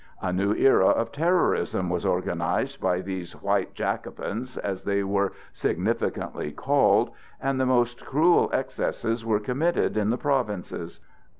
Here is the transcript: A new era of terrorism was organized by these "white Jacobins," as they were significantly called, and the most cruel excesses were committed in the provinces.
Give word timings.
A 0.19 0.33
new 0.33 0.55
era 0.55 0.87
of 0.87 1.11
terrorism 1.11 1.87
was 1.87 2.07
organized 2.07 2.81
by 2.81 3.01
these 3.01 3.33
"white 3.33 3.75
Jacobins," 3.75 4.57
as 4.57 4.81
they 4.81 5.03
were 5.03 5.33
significantly 5.53 6.51
called, 6.51 7.11
and 7.39 7.59
the 7.61 7.67
most 7.67 8.03
cruel 8.03 8.49
excesses 8.51 9.23
were 9.23 9.39
committed 9.39 9.95
in 9.97 10.09
the 10.09 10.17
provinces. 10.17 11.01